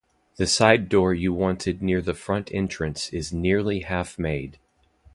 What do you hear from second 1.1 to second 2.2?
you wanted near the